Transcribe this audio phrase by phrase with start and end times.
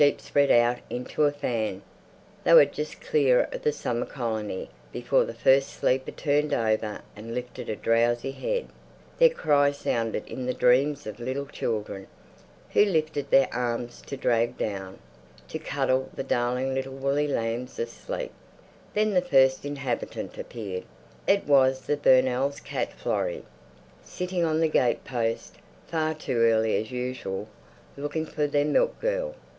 [0.01, 1.83] The sheep spread out into a fan.
[2.43, 7.35] They were just clear of the summer colony before the first sleeper turned over and
[7.35, 8.69] lifted a drowsy head;
[9.19, 12.07] their cry sounded in the dreams of little children...
[12.71, 14.97] who lifted their arms to drag down,
[15.49, 18.31] to cuddle the darling little woolly lambs of sleep.
[18.95, 20.85] Then the first inhabitant appeared;
[21.27, 23.45] it was the Burnells' cat Florrie,
[24.03, 27.47] sitting on the gatepost, far too early as usual,
[27.95, 29.35] looking for their milk girl.